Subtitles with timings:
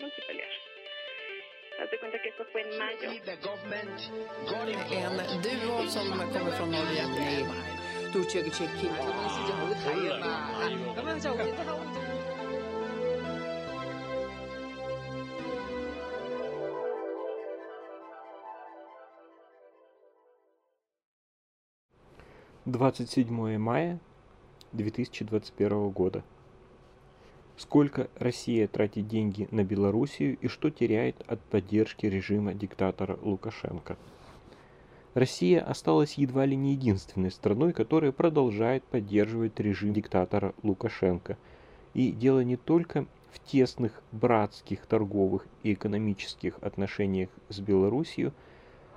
[0.00, 0.48] no se pelear.
[1.80, 3.10] Haz cuenta que esto fue en mayo.
[5.30, 7.02] En duo som kommer från Norge.
[22.64, 23.98] Двадцать седьмое мая
[24.72, 26.22] 2021 года.
[27.58, 33.96] Сколько Россия тратит деньги на Белоруссию и что теряет от поддержки режима диктатора Лукашенко?
[35.14, 41.36] Россия осталась едва ли не единственной страной, которая продолжает поддерживать режим диктатора Лукашенко.
[41.94, 48.30] И дело не только в тесных братских торговых и экономических отношениях с Белоруссией,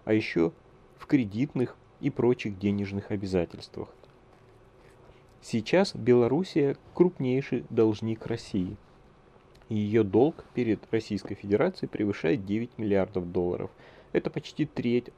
[0.06, 0.52] а еще
[1.00, 3.90] в кредитных и прочих денежных обязательствах.
[5.42, 8.78] Сейчас Белоруссия крупнейший должник России.
[9.70, 13.72] Ее долг перед Российской Федерацией превышает 9 миллиардов долларов.
[14.12, 15.10] Это почти треть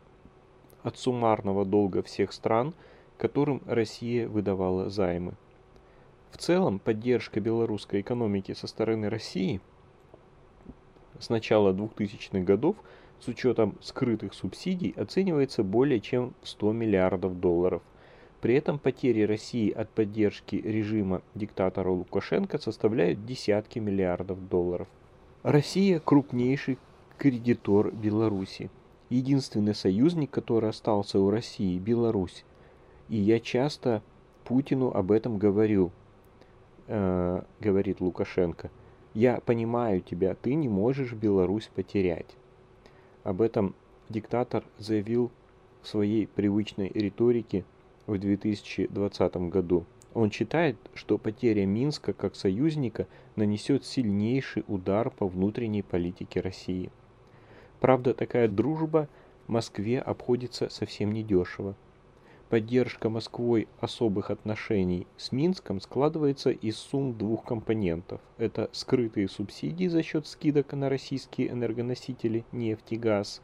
[0.82, 2.74] от суммарного долга всех стран,
[3.18, 5.34] которым Россия выдавала займы.
[6.32, 9.60] В целом, поддержка белорусской экономики со стороны России
[11.20, 12.78] с начала 2000-х годов
[13.20, 17.82] с учетом скрытых субсидий оценивается более чем в 100 миллиардов долларов.
[18.44, 24.90] При этом потери России от поддержки режима диктатора Лукашенко составляют десятки миллиардов долларов.
[25.44, 26.78] Россия крупнейший
[27.18, 28.70] кредитор Беларуси.
[29.10, 32.44] Единственный союзник, который остался у России, Беларусь.
[33.08, 34.02] И я часто
[34.44, 35.92] Путину об этом говорю,
[36.88, 38.70] э, говорит Лукашенко.
[39.14, 42.36] Я понимаю тебя, ты не можешь Беларусь потерять.
[43.24, 43.74] Об этом
[44.10, 45.32] диктатор заявил
[45.82, 47.64] в своей привычной риторике
[48.08, 49.86] в 2020 году.
[50.14, 56.92] Он считает, что потеря Минска как союзника нанесет сильнейший удар по внутренней политике России.
[57.80, 59.09] Правда, такая дружба
[59.48, 61.75] Москве обходится совсем недешево.
[62.50, 68.22] Поддержка Москвой особых отношений с Минском складывается из сумм двух компонентов.
[68.38, 73.41] Это скрытые субсидии за счет скидок на российские энергоносители, нефть и газ,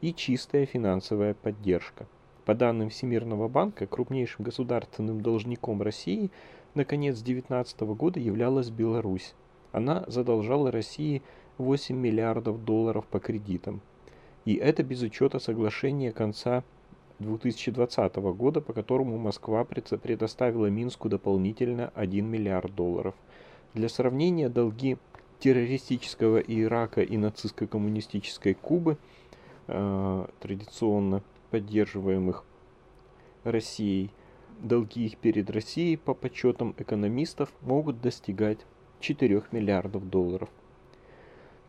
[0.00, 2.06] и чистая финансовая поддержка.
[2.44, 6.30] По данным Всемирного банка, крупнейшим государственным должником России
[6.74, 9.34] на конец 2019 года являлась Беларусь.
[9.70, 11.22] Она задолжала России
[11.58, 13.80] 8 миллиардов долларов по кредитам.
[14.44, 16.64] И это без учета соглашения конца
[17.20, 23.14] 2020 года, по которому Москва предоставила Минску дополнительно 1 миллиард долларов.
[23.74, 24.98] Для сравнения, долги
[25.38, 28.96] террористического Ирака и нацистско-коммунистической Кубы
[29.68, 32.44] э, традиционно поддерживаемых
[33.44, 34.10] Россией,
[34.58, 38.58] долги их перед Россией по подсчетам экономистов могут достигать
[39.00, 40.48] 4 миллиардов долларов.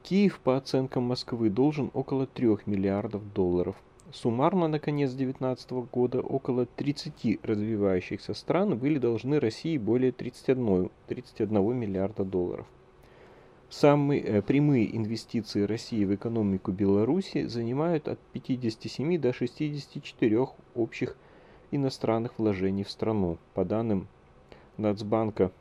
[0.01, 3.75] Киев, по оценкам Москвы, должен около 3 миллиардов долларов.
[4.13, 11.75] Суммарно на конец 2019 года около 30 развивающихся стран были должны России более 31, 31
[11.75, 12.67] миллиарда долларов.
[13.73, 20.45] Самые э, прямые инвестиции России в экономику Беларуси занимают от 57 до 64
[20.75, 21.17] общих
[21.71, 23.39] иностранных вложений в страну.
[23.55, 24.07] По данным
[24.77, 25.51] Нацбанка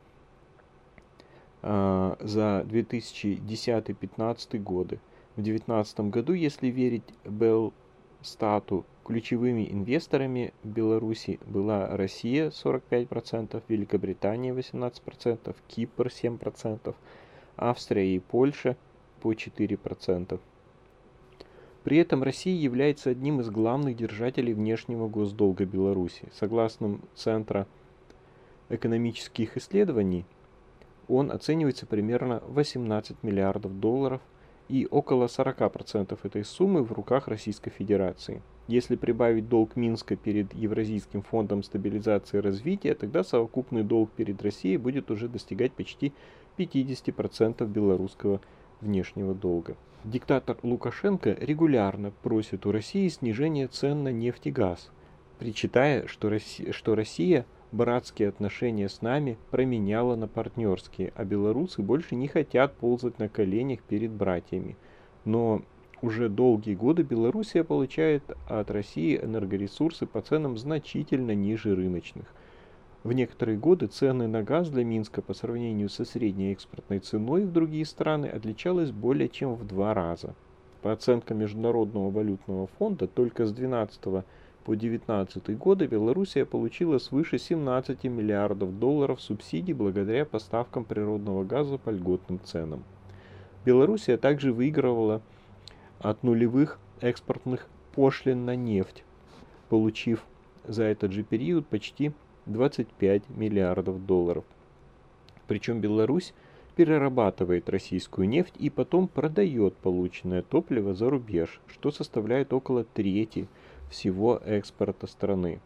[1.62, 5.00] э, за 2010-2015 годы.
[5.37, 15.56] В 2019 году, если верить Белстату, ключевыми инвесторами в Беларуси была Россия 45%, Великобритания 18%,
[15.67, 16.94] Кипр 7%,
[17.56, 18.76] Австрия и Польша
[19.20, 20.40] по 4%.
[21.84, 26.28] При этом Россия является одним из главных держателей внешнего госдолга Беларуси.
[26.32, 27.66] Согласно Центра
[28.68, 30.24] экономических исследований,
[31.08, 34.22] он оценивается примерно 18 миллиардов долларов
[34.69, 38.43] и около 40% этой суммы в руках Российской Федерации.
[38.69, 44.77] Если прибавить долг Минска перед Евразийским фондом стабилизации и развития, тогда совокупный долг перед Россией
[44.77, 46.12] будет уже достигать почти
[46.56, 48.41] 50% белорусского
[48.81, 49.76] внешнего долга.
[50.05, 54.91] Диктатор Лукашенко регулярно просит у России снижения цен на нефть и газ,
[55.38, 62.14] причитая, что Россия, что Россия братские отношения с нами променяла на партнерские, а белорусы больше
[62.14, 64.76] не хотят ползать на коленях перед братьями.
[65.24, 65.62] Но
[66.02, 72.26] уже долгие годы Белоруссия получает от России энергоресурсы по ценам значительно ниже рыночных.
[73.04, 77.52] В некоторые годы цены на газ для Минска по сравнению со средней экспортной ценой в
[77.52, 80.34] другие страны отличалась более чем в два раза.
[80.82, 84.24] По оценкам Международного валютного фонда, только с 12
[84.64, 91.91] по 2019 годы Белоруссия получила свыше 17 миллиардов долларов субсидий благодаря поставкам природного газа по
[91.91, 92.85] льготным ценам.
[93.64, 95.20] Белоруссия также выигрывала
[95.99, 99.05] от нулевых экспортных пошлин на нефть,
[99.69, 100.25] получив
[100.67, 102.12] за этот же период почти
[102.47, 104.44] 25 миллиардов долларов.
[105.47, 106.35] Причем Беларусь
[106.76, 113.47] перерабатывает российскую нефть и потом продает полученное топливо за рубеж, что составляет около трети
[113.93, 115.61] всего экспорта страны.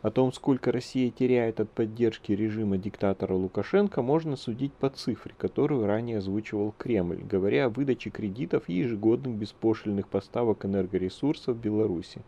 [0.00, 5.86] О том, сколько Россия теряет от поддержки режима диктатора Лукашенко, можно судить по цифре, которую
[5.86, 12.22] ранее озвучивал Кремль, говоря о выдаче кредитов и ежегодных беспошлиных поставок энергоресурсов Беларуси.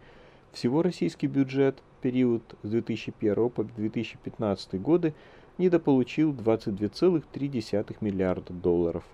[0.53, 5.15] Всего российский бюджет в период с 2001 по 2015 годы
[5.57, 9.05] недополучил 22,3 миллиарда долларов.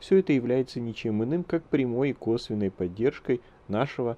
[0.00, 4.16] Все это является ничем иным, как прямой и косвенной поддержкой нашего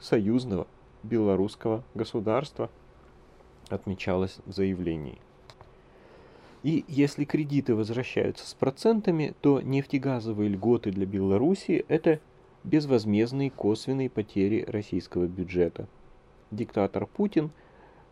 [0.00, 0.66] союзного
[1.02, 2.70] белорусского государства
[3.68, 5.18] отмечалось в заявлении.
[6.62, 12.20] И если кредиты возвращаются с процентами, то нефтегазовые льготы для Беларуси– это
[12.64, 15.86] безвозмездные косвенные потери российского бюджета.
[16.50, 17.50] Диктатор Путин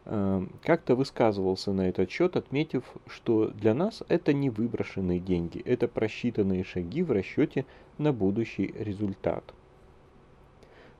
[0.04, 5.88] э, как-то высказывался на этот счет, отметив, что для нас это не выброшенные деньги, это
[5.88, 7.66] просчитанные шаги в расчете
[7.98, 9.42] на будущий результат.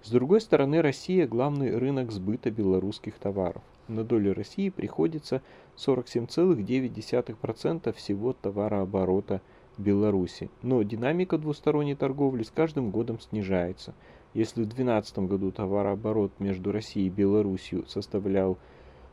[0.05, 5.41] С другой стороны, Россия– главный рынок сбыта белорусских товаров на долю России приходится
[5.79, 9.41] 47,9% всего товарооборота
[9.79, 10.51] Беларуси.
[10.61, 13.95] Но динамика двусторонней торговли с каждым годом снижается.
[14.35, 18.59] Если в 2012 году товарооборот между Россией и Беларусью составлял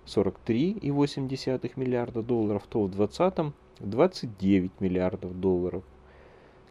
[0.07, 5.85] 43,8 миллиарда долларов, то в 2020 29 миллиардов долларов,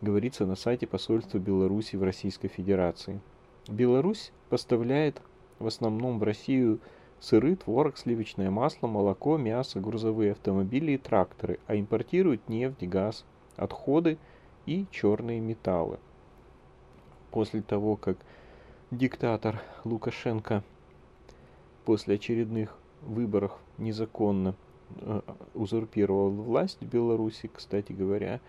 [0.02, 3.22] говорится на сайте посольства Беларуси в Российской Федерации.
[3.68, 5.20] Беларусь поставляет
[5.58, 6.80] в основном в Россию
[7.20, 13.24] сыры, творог, сливочное масло, молоко, мясо, грузовые автомобили и тракторы, а импортируют нефть, газ,
[13.56, 14.18] отходы
[14.66, 15.98] и черные металлы.
[17.30, 18.16] После того, как
[18.90, 20.64] диктатор Лукашенко
[21.84, 24.54] после очередных выборов незаконно
[24.96, 25.20] э,
[25.54, 28.40] узурпировал власть в Беларуси, кстати говоря,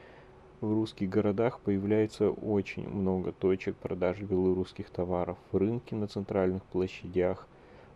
[0.62, 5.38] в русских городах появляется очень много точек продажи белорусских товаров.
[5.52, 7.48] Рынки на центральных площадях,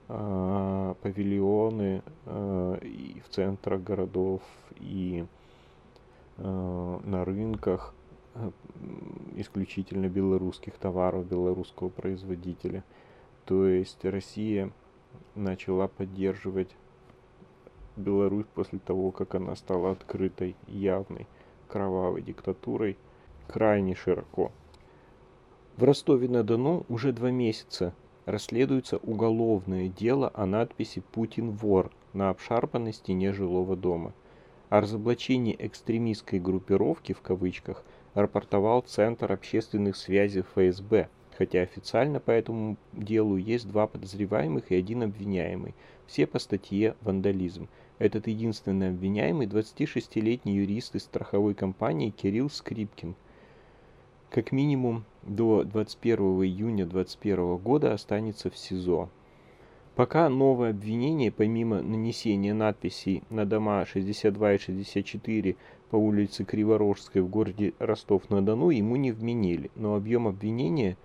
[0.10, 4.42] э, павильоны э, и в центрах городов,
[4.80, 5.26] и
[6.38, 7.94] э, на рынках
[8.34, 8.50] э,
[9.36, 12.84] исключительно белорусских товаров, белорусского производителя.
[13.46, 14.72] То есть Россия
[15.36, 16.76] начала поддерживать
[17.96, 21.28] Беларусь после того, как она стала открытой, явной,
[21.68, 22.98] кровавой диктатурой
[23.48, 24.52] крайне широко.
[25.78, 27.94] В Ростове-на-Дону уже два месяца
[28.26, 34.14] расследуется уголовное дело о надписи «Путин вор» на обшарпанной стене жилого дома.
[34.70, 37.84] О разоблачении экстремистской группировки в кавычках
[38.14, 45.04] рапортовал Центр общественных связей ФСБ, хотя официально по этому делу есть два подозреваемых и один
[45.04, 45.76] обвиняемый,
[46.08, 47.68] все по статье «Вандализм».
[48.00, 53.15] Этот единственный обвиняемый 26-летний юрист из страховой компании Кирилл Скрипкин–
[54.36, 59.09] как минимум до 21 июня 2021 года останется в СИЗО.
[59.95, 65.56] Пока новое обвинение, помимо нанесения надписей на дома 62 и 64
[65.89, 70.97] по улице Криворожской в городе Ростов-на-Дону, ему не вменили, но объем обвинения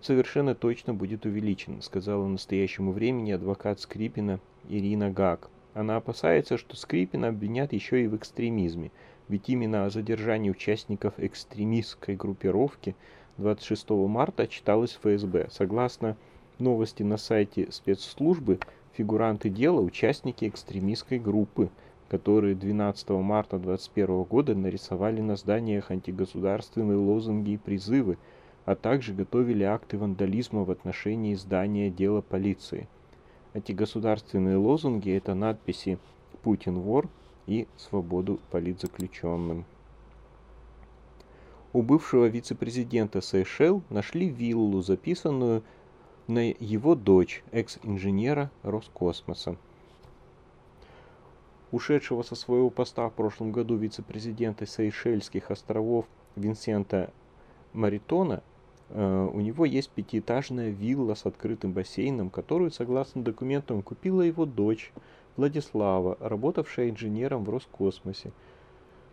[0.00, 5.50] совершенно точно будет увеличен, сказала настоящему времени адвокат Скрипина Ирина Гак.
[5.74, 8.90] Она опасается, что Скрипина обвинят еще и в экстремизме–
[9.32, 12.94] ведь именно о задержании участников экстремистской группировки
[13.38, 15.48] 26 марта читалось ФСБ.
[15.50, 16.18] Согласно
[16.58, 18.58] новости на сайте спецслужбы,
[18.92, 21.70] фигуранты дела– участники экстремистской группы,
[22.10, 28.18] которые 12 марта 2021 года нарисовали на зданиях антигосударственные лозунги и призывы,
[28.66, 32.86] а также готовили акты вандализма в отношении здания дела полиции.
[33.54, 35.98] Антигосударственные лозунги– это надписи
[36.42, 37.08] «Путин вор»,
[37.46, 39.64] и свободу политзаключенным.
[41.72, 45.62] У бывшего вице-президента Сейшел нашли виллу, записанную
[46.28, 49.56] на его дочь, экс-инженера Роскосмоса.
[51.70, 56.06] Ушедшего со своего поста в прошлом году вице-президента Сейшельских островов
[56.36, 57.10] Винсента
[57.72, 58.42] Маритона
[58.94, 64.92] у него есть пятиэтажная вилла с открытым бассейном, которую, согласно документам, купила его дочь
[65.36, 68.32] Владислава, работавшая инженером в Роскосмосе.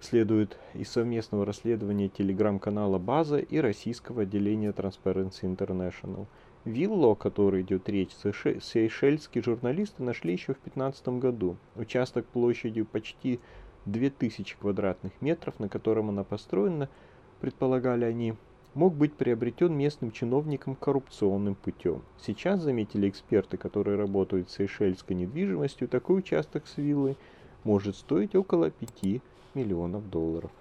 [0.01, 6.25] Следует из совместного расследования телеграм-канала «База» и российского отделения Transparency International.
[6.65, 11.55] Виллу, о которой идет речь, сейшельские журналисты нашли еще в 2015 году.
[11.75, 13.39] Участок площадью почти
[13.86, 16.89] 2000 квадратных метров, на котором она построена,
[17.39, 18.36] предполагали они,
[18.73, 22.01] мог быть приобретен местным чиновником коррупционным путем.
[22.19, 27.17] Сейчас, заметили эксперты, которые работают с сейшельской недвижимостью, такой участок с виллой
[27.63, 29.21] может стоить около 5
[29.53, 30.51] миллионов долларов.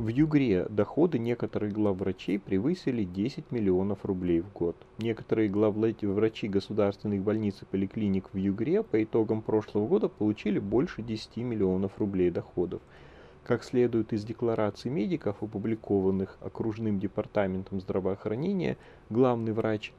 [0.00, 4.74] В Югре доходы некоторых главврачей превысили 10 миллионов рублей в год.
[4.96, 11.36] Некоторые главврачи государственных больниц и поликлиник в Югре по итогам прошлого года получили больше 10
[11.38, 12.80] миллионов рублей доходов.
[13.44, 18.76] Как следует из деклараций медиков, опубликованных окружным департаментом здравоохранения,
[19.08, 19.92] главный врач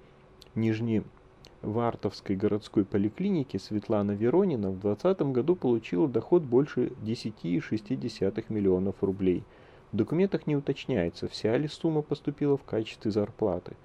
[0.55, 9.43] Нижневартовской городской поликлиники Светлана Веронина в 2020 году получила доход больше 10,6 миллионов рублей–
[9.91, 13.75] в документах не уточняется, вся ли сумма поступила в качестве зарплаты.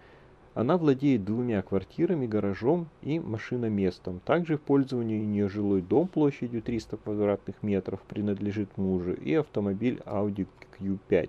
[0.57, 4.21] Она владеет двумя квартирами, гаражом и машиноместом.
[4.21, 10.01] Также в пользовании у нее жилой дом площадью 300 квадратных метров принадлежит мужу и автомобиль
[10.07, 10.47] Audi
[10.81, 11.29] Q5.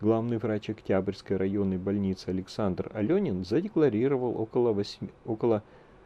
[0.00, 5.62] Главный врач Октябрьской районной больницы Александр Аленин задекларировал около, 8, около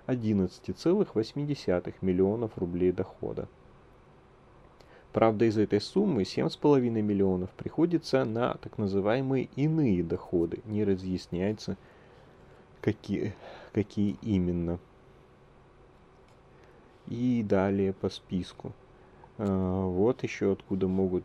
[0.08, 3.46] 11,8 миллионов рублей дохода.
[5.12, 10.58] Правда, из этой суммы 7,5 миллионов приходится на так называемые иные доходы.
[10.64, 11.76] Не разъясняется,
[12.82, 13.34] какие,
[13.72, 14.78] какие именно.
[17.06, 18.72] И далее по списку.
[19.38, 21.24] А, вот еще откуда могут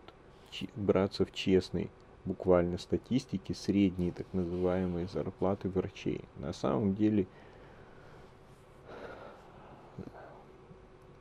[0.75, 1.89] браться в честной
[2.23, 6.21] буквально статистике средние так называемые зарплаты врачей.
[6.37, 7.27] На самом деле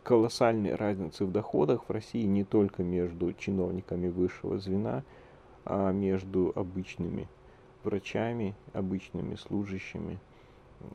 [0.03, 5.03] колоссальной разницы в доходах в России не только между чиновниками высшего звена,
[5.65, 7.29] а между обычными
[7.83, 10.19] врачами, обычными служащими,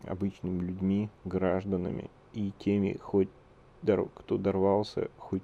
[0.06, 3.30] обычными людьми, гражданами и теми, хоть
[4.14, 5.42] кто дорвался хоть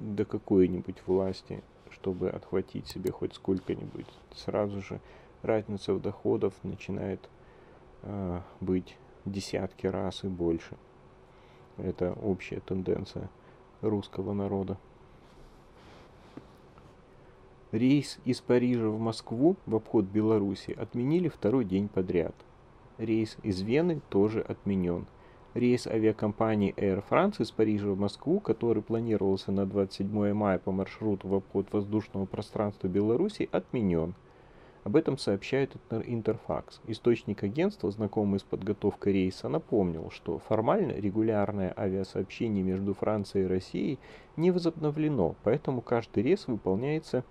[0.00, 4.06] до какой-нибудь власти, чтобы отхватить себе хоть сколько-нибудь.
[4.34, 5.00] Сразу же
[5.42, 7.28] разница в доходах начинает
[8.02, 10.76] э, быть десятки раз и больше.
[11.78, 13.30] Это общая тенденция
[13.80, 14.78] русского народа.
[17.70, 22.34] Рейс из Парижа в Москву в обход Беларуси отменили второй день подряд.
[23.02, 25.06] Рейс из Вены тоже отменен.
[25.54, 31.28] Рейс авиакомпании Air France из Парижа в Москву, который планировался на 27 мая по маршруту
[31.28, 34.14] в обход воздушного пространства Беларуси, отменен.
[34.84, 36.80] Об этом сообщает Интерфакс.
[36.86, 43.98] Источник агентства, знакомый с подготовкой рейса, напомнил, что формально регулярное авиасообщение между Францией и Россией
[44.36, 47.24] не возобновлено, поэтому каждый рейс выполняется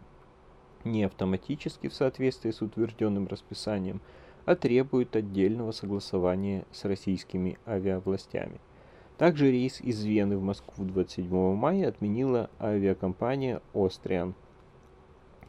[0.83, 4.01] не автоматически в соответствии с утвержденным расписанием,
[4.45, 8.59] а требует отдельного согласования с российскими авиавластями.
[9.17, 14.33] Также рейс из Вены в Москву 27 мая отменила авиакомпания Austrian–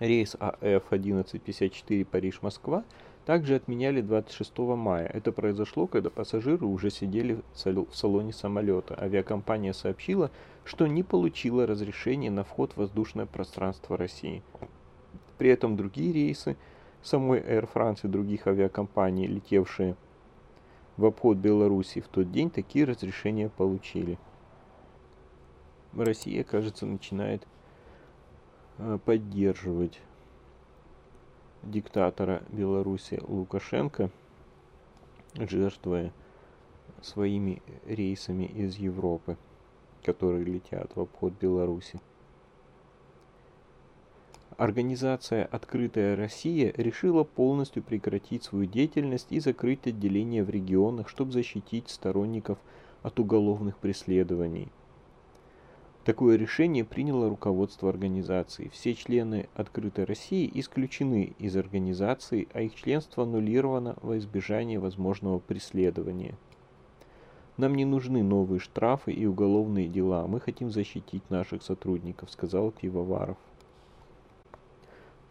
[0.02, 2.82] Рейс АФ 1154 Париж-Москва
[3.24, 5.06] также отменяли 26 мая.
[5.06, 9.00] Это произошло, когда пассажиры уже сидели в салоне самолета.
[9.00, 10.32] Авиакомпания сообщила,
[10.64, 14.42] что не получила разрешения на вход в воздушное пространство России.
[15.38, 16.56] При этом другие рейсы
[17.02, 19.96] самой Air France и других авиакомпаний, летевшие
[20.96, 24.18] в обход Беларуси в тот день, такие разрешения получили.
[25.94, 27.46] Россия, кажется, начинает
[28.78, 30.00] Э, поддерживать
[31.62, 34.10] диктатора Беларуси Лукашенко,
[35.34, 36.12] жертвуя
[37.02, 39.36] своими рейсами из Европы,
[40.02, 42.00] которые летят в обход Беларуси.
[44.58, 51.88] Организация «Открытая Россия» решила полностью прекратить свою деятельность и закрыть отделения в регионах, чтобы защитить
[51.88, 52.58] сторонников
[53.02, 54.68] от уголовных преследований–
[56.04, 58.68] Такое решение приняло руководство организации.
[58.72, 66.34] Все члены «Открытой России» исключены из организации, а их членство аннулировано во избежание возможного преследования.
[67.56, 70.26] Нам не нужны новые штрафы и уголовные дела.
[70.26, 73.36] Мы хотим защитить наших сотрудников, сказал Пивоваров.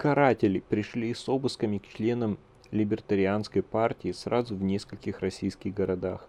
[0.02, 2.40] Каратели пришли с обысками к членам
[2.72, 6.28] либертарианской партии сразу в нескольких российских городах.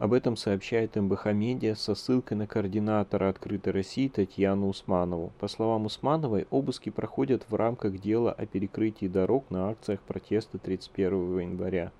[0.00, 5.32] Об этом сообщает МБХ Медиа со ссылкой на координатора «Открытой России» Татьяну Усманову.
[5.38, 11.38] По словам Усмановой, обыски проходят в рамках дела о перекрытии дорог на акциях протеста 31
[11.38, 11.92] января.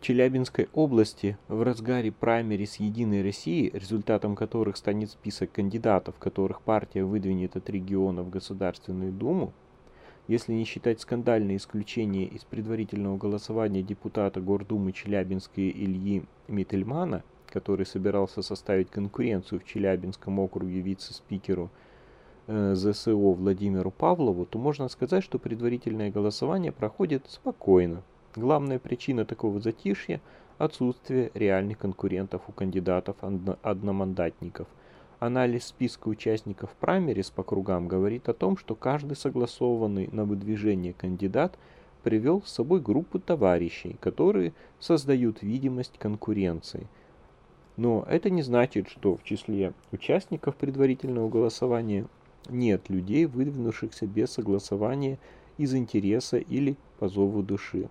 [0.00, 7.04] В Челябинской области в разгаре праймерис Единой России, результатом которых станет список кандидатов, которых партия
[7.04, 9.52] выдвинет от региона в Государственную Думу,
[10.26, 18.40] если не считать скандальное исключение из предварительного голосования депутата Гордумы Челябинской Ильи Миттельмана, который собирался
[18.40, 21.68] составить конкуренцию в Челябинском округе вице-спикеру
[22.46, 28.02] э, ЗСО Владимиру Павлову, то можно сказать, что предварительное голосование проходит спокойно.
[28.36, 30.20] Главная причина такого затишья–
[30.58, 34.68] отсутствие реальных конкурентов у кандидатов-одномандатников.
[35.18, 41.58] Анализ списка участников праймерис по кругам говорит о том, что каждый согласованный на выдвижение кандидат
[42.02, 46.86] привел с собой группу товарищей, которые создают видимость конкуренции–
[47.80, 52.04] но это не значит, что в числе участников предварительного голосования
[52.50, 55.18] нет людей, выдвинувшихся без согласования
[55.56, 57.88] из интереса или по зову души.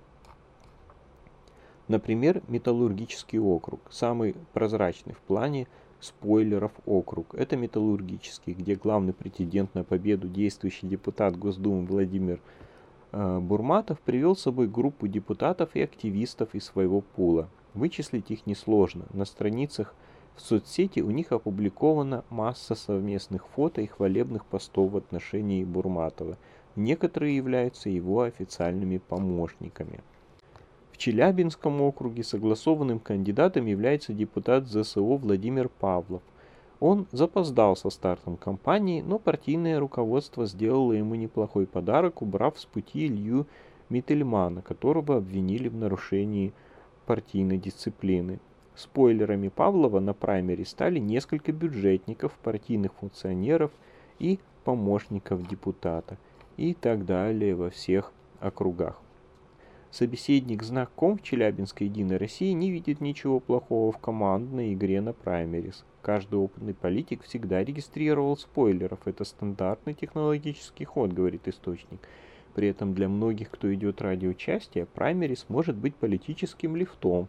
[1.89, 5.67] Например, Металлургический округ, самый прозрачный в плане
[6.00, 7.34] спойлеров округ.
[7.34, 12.41] Это Металлургический, где главный претендент на победу действующий депутат Госдумы Владимир
[13.12, 17.50] э, Бурматов привел с собой группу депутатов и активистов из своего пула.
[17.74, 19.05] Вычислить их несложно.
[19.12, 19.96] На страницах
[20.36, 26.38] в соцсети у них опубликована масса совместных фото и хвалебных постов в отношении Бурматова.
[26.75, 30.01] Некоторые являются его официальными помощниками.
[31.00, 36.22] Челябинском округе согласованным кандидатом является депутат ЗСО Владимир Павлов.
[36.82, 43.08] Он запоздал со стартом кампании, но партийное руководство сделало ему неплохой подарок, убрав с пути
[43.08, 43.48] Илью
[43.88, 46.51] Миттельмана, которого обвинили в нарушении
[47.06, 48.41] партийной дисциплины.
[48.75, 53.72] Спойлерами Павлова на праймере стали несколько бюджетников, партийных функционеров
[54.20, 56.18] и помощников депутата
[56.58, 59.01] и так далее во всех округах.
[59.91, 65.84] Собеседник знаком в Челябинской Единой России не видит ничего плохого в командной игре на праймерис.
[66.03, 69.00] Каждый опытный политик всегда регистрировал спойлеров.
[69.08, 72.00] Это стандартный технологический ход, говорит источник.
[72.53, 77.27] При этом для многих, кто идет ради участия, праймерис может быть политическим лифтом.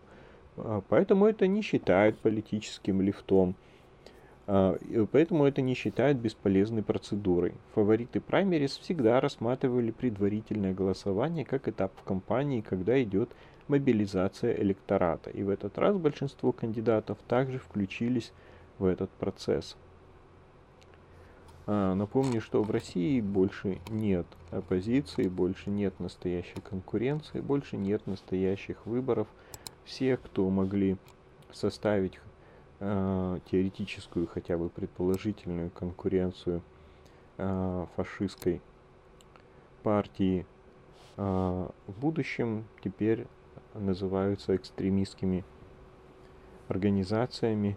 [0.58, 3.54] А, поэтому это не считают политическим лифтом.
[4.52, 4.76] А,
[5.12, 7.54] поэтому это не считают бесполезной процедурой.
[7.76, 13.30] Фавориты праймерис всегда рассматривали предварительное голосование как этап в кампании, когда идет
[13.68, 15.30] мобилизация электората.
[15.30, 18.32] И в этот раз большинство кандидатов также включились
[18.80, 19.76] в этот процесс.
[21.68, 28.84] А, напомню, что в России больше нет оппозиции, больше нет настоящей конкуренции, больше нет настоящих
[28.84, 29.28] выборов.
[29.84, 30.96] Все, кто могли
[31.52, 32.18] составить
[32.80, 36.62] теоретическую, хотя бы предположительную конкуренцию
[37.36, 38.62] э, фашистской
[39.82, 40.46] партии
[41.18, 41.22] э,
[41.86, 43.26] в будущем, теперь
[43.74, 45.44] называются экстремистскими
[46.68, 47.76] организациями,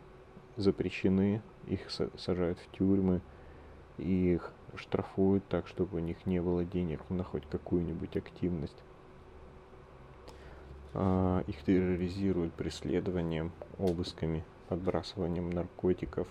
[0.55, 3.21] запрещены, их сажают в тюрьмы,
[3.97, 8.81] и их штрафуют так, чтобы у них не было денег на хоть какую-нибудь активность.
[10.93, 16.28] Их терроризируют преследованием, обысками, подбрасыванием наркотиков.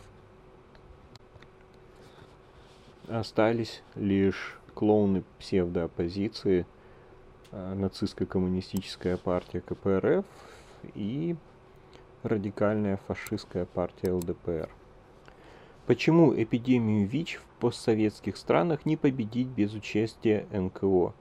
[3.09, 6.66] Остались лишь клоуны псевдооппозиции,
[7.51, 10.25] а, нацистско-коммунистическая партия КПРФ
[10.95, 11.37] и
[12.23, 14.68] радикальная фашистская партия ЛДПР.
[15.87, 21.12] Почему эпидемию ВИЧ в постсоветских странах не победить без участия НКО?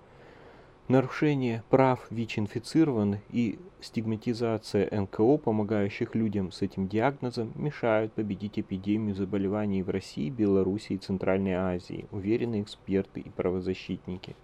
[0.91, 9.84] Нарушение прав ВИЧ-инфицированных и стигматизация НКО, помогающих людям с этим диагнозом, мешают победить эпидемию заболеваний
[9.84, 14.36] в России, Беларуси и Центральной Азии, уверены эксперты и правозащитники.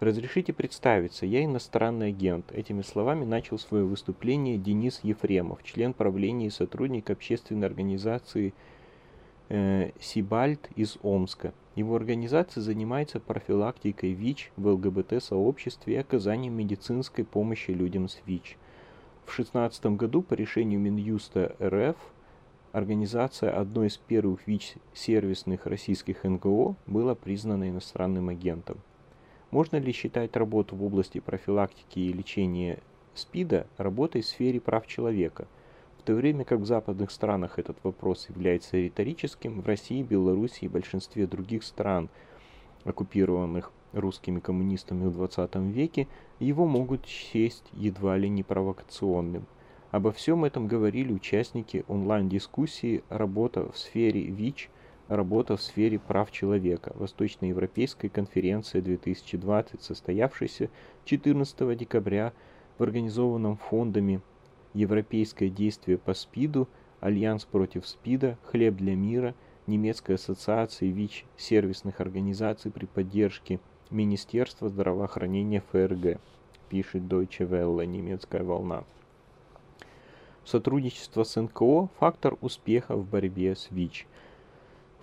[0.00, 2.50] Разрешите представиться, я иностранный агент.
[2.50, 8.54] Этими словами начал свое выступление Денис Ефремов, член правления и сотрудник общественной организации
[9.48, 11.54] Сибальт из Омска.
[11.74, 18.58] Его организация занимается профилактикой ВИЧ в ЛГБТ-сообществе и оказанием медицинской помощи людям с ВИЧ.
[19.24, 21.96] В 2016 году по решению Минюста РФ
[22.72, 28.78] организация одной из первых ВИЧ-сервисных российских НГО была признана иностранным агентом.
[29.50, 32.80] Можно ли считать работу в области профилактики и лечения
[33.14, 35.46] СПИДа работой в сфере прав человека–
[36.08, 41.26] то время как в западных странах этот вопрос является риторическим, в России, Беларуси и большинстве
[41.26, 42.08] других стран,
[42.84, 49.44] оккупированных русскими коммунистами в 20 веке, его могут счесть едва ли не провокационным.
[49.90, 54.70] Обо всем этом говорили участники онлайн-дискуссии «Работа в сфере ВИЧ»,
[55.08, 60.70] «Работа в сфере прав человека» Восточноевропейской конференции 2020, состоявшейся
[61.04, 62.32] 14 декабря
[62.78, 64.22] в организованном фондами
[64.78, 66.68] Европейское действие по СПИДу,
[67.00, 69.34] Альянс против СПИДа, Хлеб для мира,
[69.66, 73.58] Немецкая ассоциация ВИЧ сервисных организаций при поддержке
[73.90, 76.20] Министерства здравоохранения ФРГ,
[76.68, 78.84] пишет Deutsche Welle, немецкая волна.
[80.44, 84.06] Сотрудничество с НКО– фактор успеха в борьбе с ВИЧ.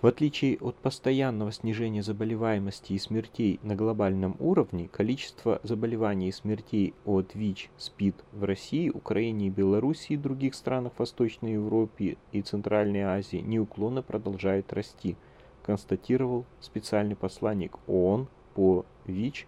[0.02, 6.92] В отличие от постоянного снижения заболеваемости и смертей на глобальном уровне, количество заболеваний и смертей
[7.06, 13.02] от ВИЧ, СПИД в России, Украине и Белоруссии и других странах Восточной Европы и Центральной
[13.04, 15.16] Азии неуклонно продолжает расти,
[15.62, 19.46] констатировал специальный посланник ООН по ВИЧ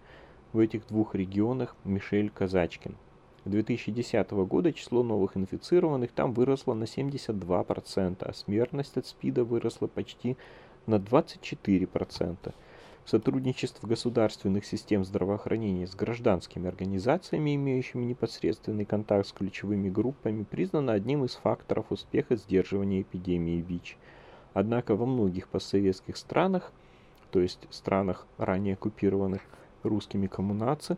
[0.51, 2.95] в этих двух регионах Мишель Казачкин.
[3.49, 10.37] 2010 года число новых инфицированных там выросло на 72%, а смертность от СПИДа выросла почти
[10.85, 12.53] на 24%.
[13.05, 21.25] Сотрудничество государственных систем здравоохранения с гражданскими организациями, имеющими непосредственный контакт с ключевыми группами, признано одним
[21.25, 23.97] из факторов успеха сдерживания эпидемии ВИЧ.
[24.53, 26.71] Однако во многих постсоветских странах,
[27.31, 29.41] то есть странах, ранее оккупированных
[29.81, 30.97] русскими коммунаци,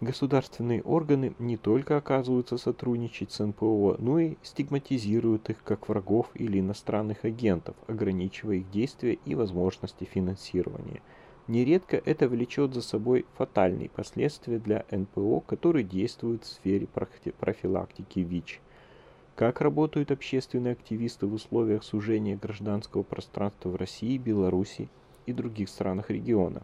[0.00, 6.58] Государственные органы не только оказываются сотрудничать с НПО, но и стигматизируют их как врагов или
[6.58, 11.02] иностранных агентов, ограничивая их действия и возможности финансирования.
[11.48, 18.60] Нередко это влечет за собой фатальные последствия для НПО, которые действуют в сфере профилактики ВИЧ.
[19.36, 24.88] Как работают общественные активисты в условиях сужения гражданского пространства в России, Беларуси
[25.26, 26.62] и других странах региона?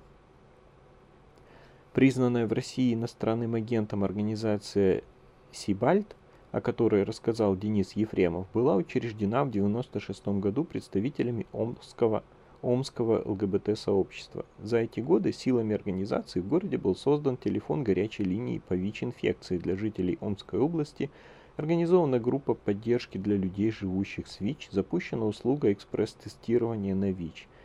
[1.97, 5.03] Признанная в России иностранным агентом организация
[5.51, 6.15] Сибальт,
[6.53, 12.23] о которой рассказал Денис Ефремов, была учреждена в 1996 году представителями Омского,
[12.61, 14.45] Омского ЛГБТ-сообщества.
[14.63, 19.75] За эти годы силами организации в городе был создан телефон горячей линии по ВИЧ-инфекции для
[19.75, 21.11] жителей Омской области,
[21.57, 27.49] организована группа поддержки для людей, живущих с ВИЧ, запущена услуга экспресс-тестирования на ВИЧ–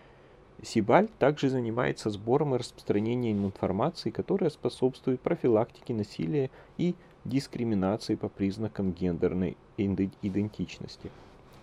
[0.63, 6.93] Сибаль также занимается сбором и распространением информации, которая способствует профилактике насилия и
[7.25, 11.09] дискриминации по признакам гендерной идентичности.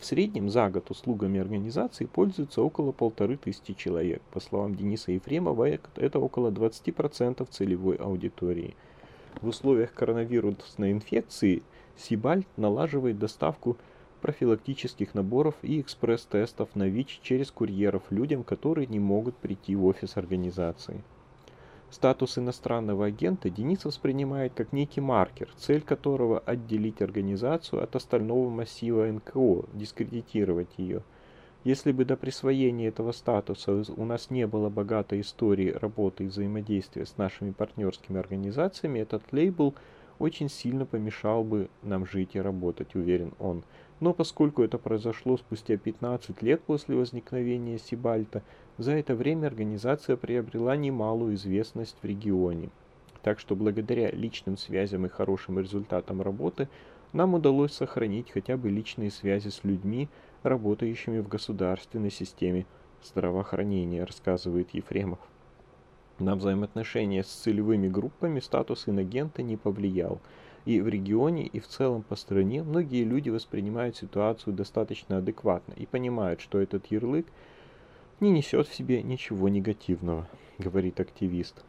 [0.01, 4.23] В среднем за год услугами организации пользуются около полторы тысячи человек.
[4.33, 8.77] По словам Дениса Ефремова, это около 20% целевой аудитории.
[9.43, 11.63] В условиях коронавирусной инфекции
[11.97, 13.77] Сибаль налаживает доставку
[14.19, 20.17] профилактических наборов и экспресс-тестов на ВИЧ через курьеров людям, которые не могут прийти в офис
[20.17, 21.03] организации.
[21.91, 29.11] Статус иностранного агента Денис воспринимает как некий маркер, цель которого отделить организацию от остального массива
[29.11, 31.03] НКО, дискредитировать ее.
[31.65, 37.07] Если бы до присвоения этого статуса у нас не было богатой истории работы и взаимодействия
[37.07, 39.75] с нашими партнерскими организациями, этот лейбл
[40.19, 43.65] очень сильно помешал бы нам жить и работать, уверен он.
[44.01, 48.43] Но поскольку это произошло спустя 15 лет после возникновения Сибальта,
[48.77, 52.71] за это время организация приобрела немалую известность в регионе.
[53.23, 56.69] Так что благодаря личным связям и хорошим результатам работы
[57.13, 60.09] нам удалось сохранить хотя бы личные связи с людьми,
[60.45, 62.67] работающими в государственной системе
[63.03, 65.19] здравоохранения, рассказывает Ефремов.
[66.21, 70.21] На взаимоотношения с целевыми группами статус инагента не повлиял–
[70.69, 75.87] и в регионе, и в целом по стране многие люди воспринимают ситуацию достаточно адекватно и
[75.87, 77.27] понимают, что этот ярлык
[78.21, 80.29] не несет в себе ничего негативного,
[80.59, 81.65] говорит активист.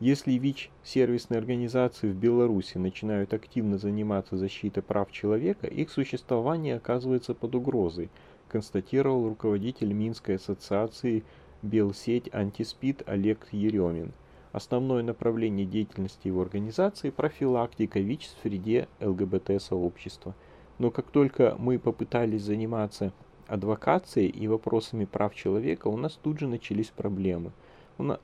[0.00, 7.54] Если ВИЧ-сервисные организации в Беларуси начинают активно заниматься защитой прав человека, их существование оказывается под
[7.54, 8.10] угрозой,
[8.48, 11.22] констатировал руководитель Минской ассоциации
[11.62, 14.10] Белсеть Антиспид Олег Еремин–
[14.54, 20.36] Основное направление деятельности его организации– профилактика ВИЧ в среде ЛГБТ-сообщества.
[20.78, 23.12] Но как только мы попытались заниматься
[23.48, 27.50] адвокацией и вопросами прав человека, у нас тут же начались проблемы.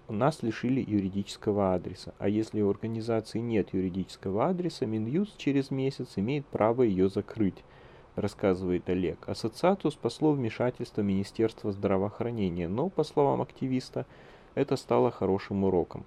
[0.09, 6.47] Нас лишили юридического адреса, а если у организации нет юридического адреса, Минюст через месяц имеет
[6.47, 7.65] право ее закрыть,
[8.15, 9.29] рассказывает Олег.
[9.29, 14.07] Ассоциацию спасло вмешательство Министерства здравоохранения, но, по словам активиста,
[14.55, 16.07] это стало хорошим уроком.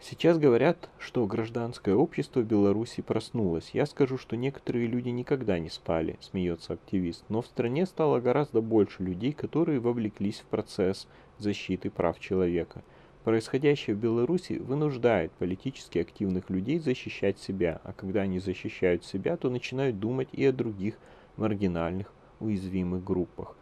[0.00, 3.70] Сейчас говорят, что гражданское общество в Беларуси проснулось.
[3.72, 7.24] Я скажу, что некоторые люди никогда не спали, смеется активист.
[7.28, 11.06] Но в стране стало гораздо больше людей, которые вовлеклись в процесс
[11.38, 12.82] защиты прав человека.
[13.24, 19.48] Происходящее в Беларуси вынуждает политически активных людей защищать себя, а когда они защищают себя, то
[19.48, 20.98] начинают думать и о других
[21.38, 23.56] маргинальных, уязвимых группах.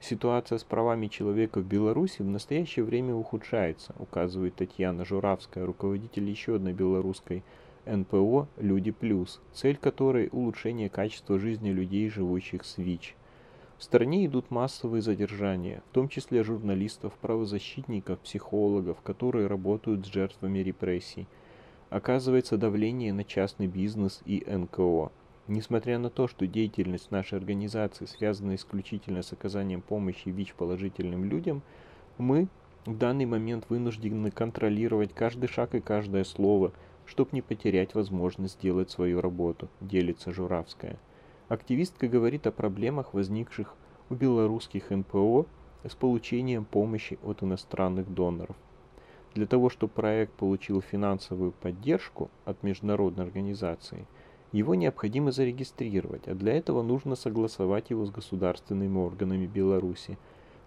[0.00, 6.56] Ситуация с правами человека в Беларуси в настоящее время ухудшается, указывает Татьяна Журавская, руководитель еще
[6.56, 7.42] одной белорусской
[7.86, 13.14] НПО «Люди плюс», цель которой– улучшение качества жизни людей, живущих с ВИЧ.
[13.78, 20.60] В стране идут массовые задержания, в том числе журналистов, правозащитников, психологов, которые работают с жертвами
[20.60, 21.26] репрессий.
[21.90, 25.10] Оказывается давление на частный бизнес и НКО–
[25.48, 31.62] Несмотря на то, что деятельность нашей организации связана исключительно с оказанием помощи ВИЧ-положительным людям,
[32.18, 32.48] мы
[32.84, 36.72] в данный момент вынуждены контролировать каждый шаг и каждое слово,
[37.04, 40.98] чтобы не потерять возможность сделать свою работу, делится Журавская.
[41.48, 43.74] Активистка говорит о проблемах, возникших
[44.10, 45.46] у белорусских НПО
[45.84, 48.56] с получением помощи от иностранных доноров.
[49.34, 54.06] Для того, чтобы проект получил финансовую поддержку от международной организации,
[54.52, 60.18] его необходимо зарегистрировать, а для этого нужно согласовать его с государственными органами Беларуси.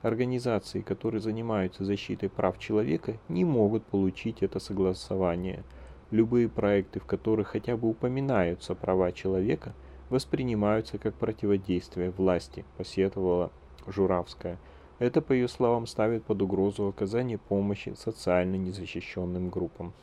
[0.02, 5.63] Организации, которые занимаются защитой прав человека, не могут получить это согласование.
[6.12, 9.74] Любые проекты, в которых хотя бы упоминаются права человека,
[10.10, 13.52] воспринимаются как противодействие власти, посетовала
[13.88, 14.58] Журавская.
[14.98, 19.94] Это, по ее словам, ставит под угрозу оказание помощи социально незащищенным группам.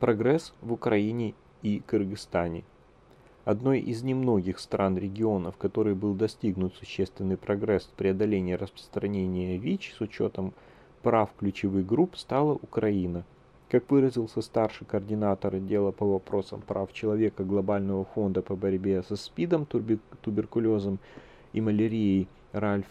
[0.00, 2.62] Прогресс в Украине и Кыргызстане.
[3.44, 9.94] Одной из немногих стран региона, в которой был достигнут существенный прогресс в преодолении распространения ВИЧ
[9.98, 10.54] с учетом
[11.02, 13.24] прав ключевых групп, стала Украина.
[13.70, 19.66] Как выразился старший координатор отдела по вопросам прав человека Глобального фонда по борьбе со СПИДом,
[19.66, 20.98] туберкулезом
[21.52, 22.86] и малярией Ральф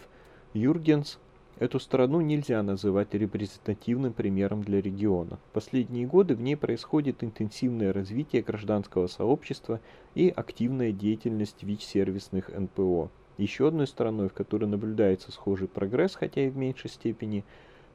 [0.52, 1.18] Юргенс,
[1.58, 5.38] эту страну нельзя называть репрезентативным примером для региона.
[5.52, 9.80] Последние годы в ней происходит интенсивное развитие гражданского сообщества
[10.14, 13.10] и активная деятельность ВИЧ-сервисных НПО.
[13.38, 17.44] Еще одной страной, в которой наблюдается схожий прогресс, хотя и в меньшей степени,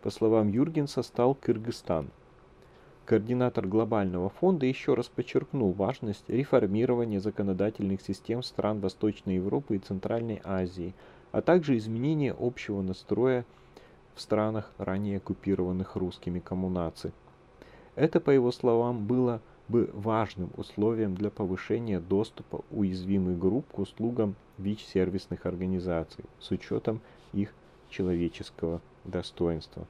[0.02, 2.10] по словам Юргенса, стал Кыргызстан.
[3.06, 10.42] Координатор глобального фонда еще раз подчеркнул важность реформирования законодательных систем стран Восточной Европы и Центральной
[10.44, 10.94] Азии–
[11.32, 13.46] а также изменение общего настроя
[14.16, 17.12] в странах, ранее оккупированных русскими коммунаций.
[17.96, 24.36] Это, по его словам, было бы важным условием для повышения доступа уязвимых групп к услугам
[24.58, 27.02] ВИЧ-сервисных организаций с учетом
[27.34, 27.54] их
[27.90, 29.86] человеческого достоинства.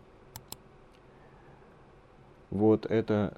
[2.52, 3.38] Вот эта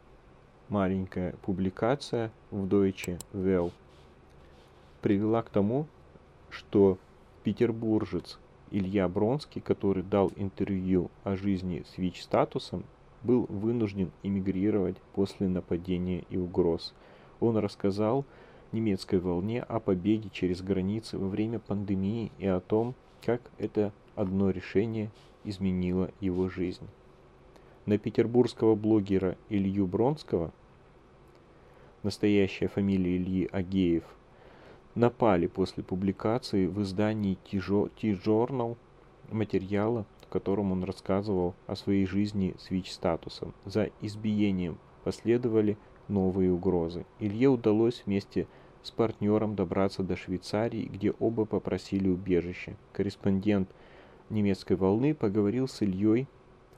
[0.70, 3.72] маленькая публикация в Deutsche Welle
[5.02, 5.86] привела к тому,
[6.50, 6.98] что
[7.44, 8.38] Петербуржец
[8.70, 12.84] Илья Бронский, который дал интервью о жизни с ВИЧ-статусом,
[13.24, 16.94] был вынужден эмигрировать после нападения и угроз.
[17.40, 18.26] Он рассказал
[18.72, 22.94] немецкой волне о побеге через границы во время пандемии и о том,
[23.26, 25.10] как это одно решение
[25.44, 26.88] изменило его жизнь.
[27.88, 30.52] На петербургского блогера Илью Бронского,
[32.04, 34.04] настоящая фамилия Ильи Агеев–
[34.96, 38.78] напали после публикации в издании T-Journal
[39.30, 43.54] материала, в котором он рассказывал о своей жизни с ВИЧ-статусом.
[43.66, 45.78] За избиением последовали
[46.08, 47.06] новые угрозы.
[47.20, 48.48] Илье удалось вместе
[48.84, 52.76] с партнером добраться до Швейцарии, где оба попросили убежище.
[52.94, 53.70] Корреспондент
[54.30, 56.28] немецкой волны поговорил с Ильей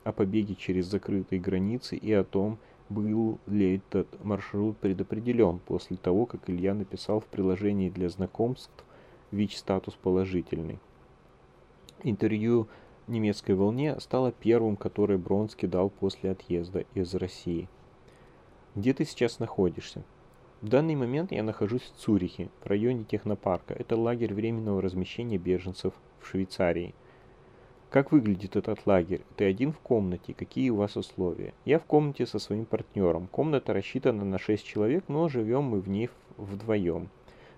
[0.04, 6.26] о побеге через закрытые границы и о том, был ли этот маршрут предопределен после того,
[6.26, 8.84] как Илья написал в приложении для знакомств
[9.30, 10.78] ВИЧ-статус положительный.
[12.02, 12.68] Интервью
[13.06, 17.68] немецкой волне стало первым, которое Бронский дал после отъезда из России.
[18.74, 20.04] Где ты сейчас находишься?
[20.60, 23.74] В данный момент я нахожусь в Цюрихе, в районе технопарка.
[23.74, 26.94] Это лагерь временного размещения беженцев в Швейцарии–
[27.94, 29.20] как выглядит этот лагерь?
[29.36, 30.34] Ты один в комнате?
[30.34, 31.54] Какие у вас условия?
[31.64, 33.28] Я в комнате со своим партнером.
[33.28, 37.08] Комната рассчитана на 6 человек, но живем мы в ней вдвоем.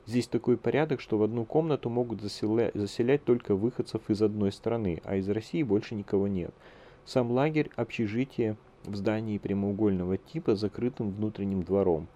[0.05, 2.70] Здесь такой порядок, что в одну комнату могут заселя...
[2.75, 6.53] заселять только выходцев из одной страны, а из России больше никого нет.
[7.07, 12.09] Сам лагерь– общежитие в здании прямоугольного типа с закрытым внутренним двором.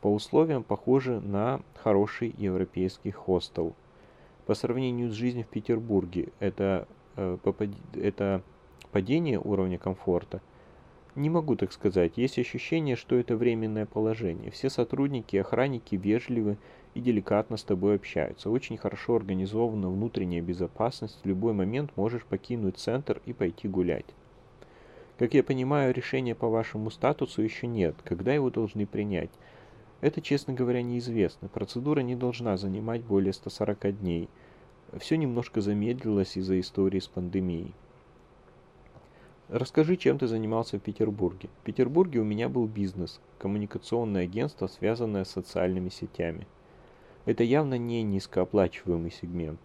[0.00, 3.74] По условиям похоже на хороший европейский хостел.
[4.46, 6.88] По сравнению с жизнью в Петербурге, это
[7.94, 8.42] это
[8.92, 10.40] падение уровня комфорта,
[11.14, 12.12] не могу так сказать.
[12.16, 14.50] Есть ощущение, что это временное положение.
[14.50, 16.58] Все сотрудники и охранники вежливы
[16.94, 18.50] и деликатно с тобой общаются.
[18.50, 21.18] Очень хорошо организована внутренняя безопасность.
[21.22, 24.06] В любой момент можешь покинуть центр и пойти гулять.
[25.18, 27.96] Как я понимаю, решения по вашему статусу еще нет.
[28.04, 29.30] Когда его должны принять?
[30.00, 31.48] Это, честно говоря, неизвестно.
[31.48, 34.28] Процедура не должна занимать более 140 дней
[34.98, 37.74] все немножко замедлилось из-за истории с пандемией.
[39.48, 41.48] Расскажи, чем ты занимался в Петербурге.
[41.60, 46.46] В Петербурге у меня был бизнес, коммуникационное агентство, связанное с социальными сетями.
[47.24, 49.60] Это явно не низкооплачиваемый сегмент.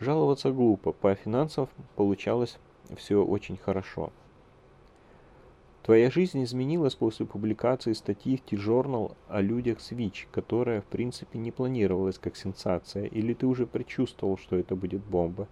[0.00, 2.58] Жаловаться глупо, по финансам получалось
[2.96, 4.12] все очень хорошо.
[5.86, 11.38] Твоя жизнь изменилась после публикации статьи в T-Journal о людях с ВИЧ, которая в принципе
[11.38, 15.46] не планировалась как сенсация, или ты уже предчувствовал, что это будет бомба.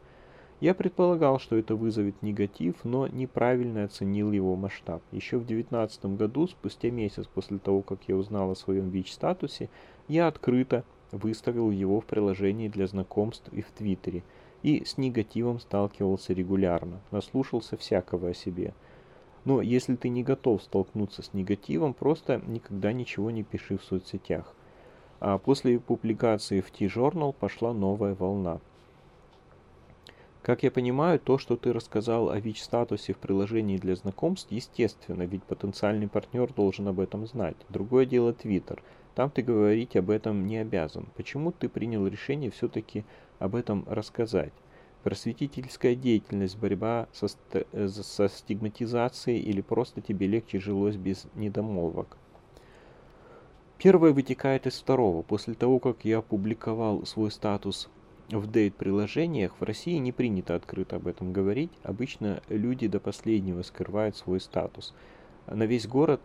[0.58, 5.02] Я предполагал, что это вызовет негатив, но неправильно оценил его масштаб.
[5.12, 9.70] Еще в 2019 году, спустя месяц после того, как я узнал о своем ВИЧ-статусе,
[10.08, 14.24] я открыто выставил его в приложении для знакомств и в Твиттере,
[14.64, 18.74] и с негативом сталкивался регулярно, наслушался всякого о себе–
[19.44, 24.54] но если ты не готов столкнуться с негативом, просто никогда ничего не пиши в соцсетях.
[25.20, 28.60] А после публикации в T-Journal пошла новая волна.
[30.42, 35.42] Как я понимаю, то, что ты рассказал о ВИЧ-статусе в приложении для знакомств, естественно, ведь
[35.44, 37.56] потенциальный партнер должен об этом знать.
[37.70, 38.80] Другое дело Twitter.
[39.14, 41.06] Там ты говорить об этом не обязан.
[41.16, 43.04] Почему ты принял решение все-таки
[43.38, 44.52] об этом рассказать?
[45.04, 52.16] Просветительская деятельность, борьба со, э, со стигматизацией или просто тебе легче жилось без недомолвок.
[53.76, 55.20] Первое вытекает из второго.
[55.20, 57.90] После того, как я опубликовал свой статус
[58.30, 61.72] в дейт-приложениях, в России не принято открыто об этом говорить.
[61.82, 64.94] Обычно люди до последнего скрывают свой статус.
[65.46, 66.22] На весь город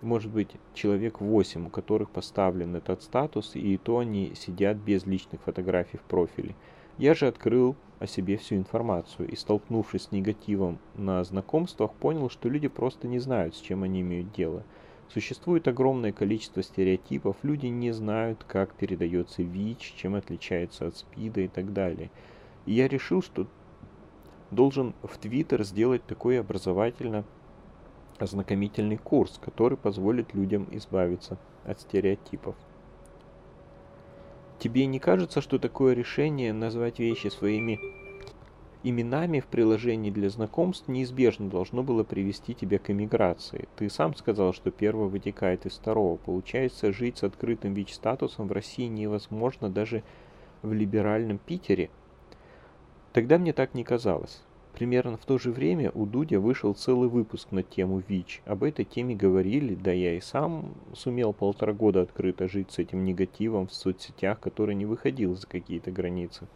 [0.00, 5.42] может быть человек 8, у которых поставлен этот статус, и то они сидят без личных
[5.42, 6.54] фотографий в профиле.
[6.96, 12.48] Я же открыл о себе всю информацию и, столкнувшись с негативом на знакомствах, понял, что
[12.48, 14.64] люди просто не знают, с чем они имеют дело.
[15.08, 21.48] Существует огромное количество стереотипов, люди не знают, как передается ВИЧ, чем отличается от СПИДа и
[21.48, 22.10] так далее.
[22.66, 23.46] И я решил, что
[24.50, 27.24] должен в Твиттер сделать такой образовательно
[28.18, 32.56] ознакомительный курс, который позволит людям избавиться от стереотипов.
[34.62, 37.80] Тебе не кажется, что такое решение назвать вещи своими
[38.84, 43.68] именами в приложении для знакомств неизбежно должно было привести тебя к эмиграции?
[43.74, 46.16] Ты сам сказал, что первое вытекает из второго.
[46.16, 50.04] Получается, жить с открытым ВИЧ-статусом в России невозможно даже
[50.62, 51.90] в либеральном Питере?
[53.12, 54.44] Тогда мне так не казалось.
[54.82, 58.42] Примерно в то же время у Дудя вышел целый выпуск на тему ВИЧ.
[58.46, 63.04] Об этой теме говорили, да я и сам сумел полтора года открыто жить с этим
[63.04, 66.48] негативом в соцсетях, который не выходил за какие-то границы.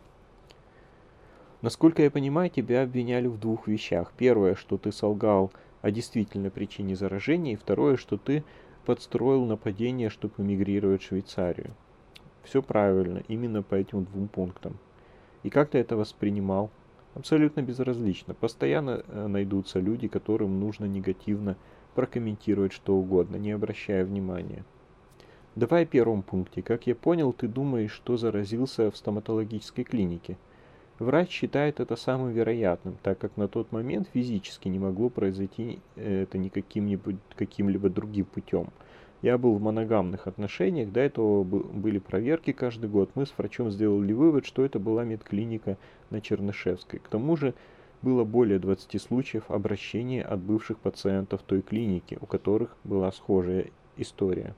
[1.62, 4.12] Насколько я понимаю, тебя обвиняли в двух вещах.
[4.18, 8.42] Первое, что ты солгал о действительной причине заражения, и второе, что ты
[8.86, 11.70] подстроил нападение, чтобы эмигрировать в Швейцарию.
[12.42, 14.78] Все правильно, именно по этим двум пунктам.
[15.44, 16.72] И как ты это воспринимал?
[17.16, 18.34] Абсолютно безразлично.
[18.34, 21.56] Постоянно э, найдутся люди, которым нужно негативно
[21.94, 24.64] прокомментировать что угодно, не обращая внимания.
[25.54, 26.60] Давай о первом пункте.
[26.60, 30.36] Как я понял, ты думаешь, что заразился в стоматологической клинике.
[30.98, 36.22] Врач считает это самым вероятным, так как на тот момент физически не могло произойти э,
[36.22, 38.68] это никаким-либо каким-либо другим путем.
[39.22, 43.10] Я был в моногамных отношениях, до этого были проверки каждый год.
[43.14, 45.78] Мы с врачом сделали вывод, что это была медклиника
[46.10, 46.98] на Чернышевской.
[46.98, 47.54] К тому же
[48.02, 54.54] было более 20 случаев обращения от бывших пациентов той клиники, у которых была схожая история.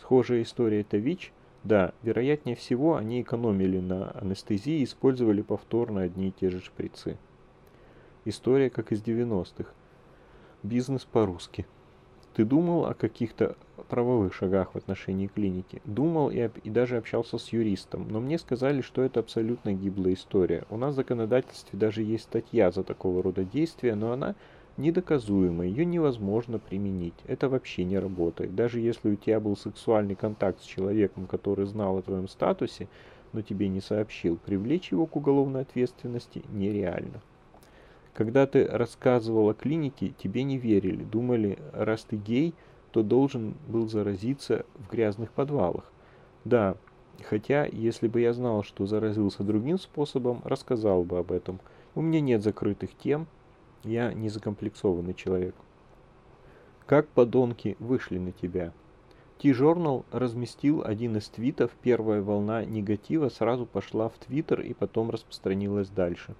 [0.00, 1.32] Схожая история это ВИЧ?
[1.64, 7.18] Да, вероятнее всего они экономили на анестезии и использовали повторно одни и те же шприцы.
[8.24, 9.72] История как из 90-х.
[10.62, 11.66] Бизнес по-русски.
[12.38, 13.56] Ты думал о каких-то
[13.88, 15.82] правовых шагах в отношении клиники?
[15.84, 20.62] Думал и, и даже общался с юристом, но мне сказали, что это абсолютно гиблая история.
[20.70, 24.36] У нас в законодательстве даже есть статья за такого рода действия, но она
[24.76, 27.16] недоказуема, ее невозможно применить.
[27.26, 28.54] Это вообще не работает.
[28.54, 32.86] Даже если у тебя был сексуальный контакт с человеком, который знал о твоем статусе,
[33.32, 37.20] но тебе не сообщил, привлечь его к уголовной ответственности нереально.
[38.18, 42.52] Когда ты рассказывал о клинике, тебе не верили, думали, раз ты гей,
[42.90, 45.84] то должен был заразиться в грязных подвалах.
[46.44, 46.74] Да,
[47.22, 51.60] хотя, если бы я знал, что заразился другим способом, рассказал бы об этом.
[51.94, 53.28] У меня нет закрытых тем,
[53.84, 55.54] я не закомплексованный человек.
[56.86, 58.72] Как подонки вышли на тебя?
[59.38, 65.88] T-Journal разместил один из твитов, первая волна негатива сразу пошла в Твиттер и потом распространилась
[65.88, 66.34] дальше.